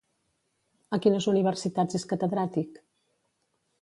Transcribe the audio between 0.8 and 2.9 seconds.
A quines universitats és catedràtic?